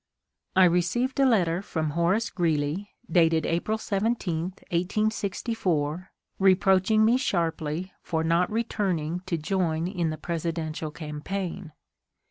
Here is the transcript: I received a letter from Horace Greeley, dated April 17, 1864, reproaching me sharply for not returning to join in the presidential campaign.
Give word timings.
I 0.55 0.63
received 0.65 1.19
a 1.19 1.27
letter 1.27 1.61
from 1.61 1.91
Horace 1.91 2.31
Greeley, 2.31 2.89
dated 3.07 3.45
April 3.45 3.77
17, 3.77 4.39
1864, 4.45 6.11
reproaching 6.39 7.05
me 7.05 7.17
sharply 7.17 7.93
for 8.01 8.23
not 8.23 8.49
returning 8.49 9.19
to 9.27 9.37
join 9.37 9.87
in 9.87 10.09
the 10.09 10.17
presidential 10.17 10.89
campaign. 10.89 11.71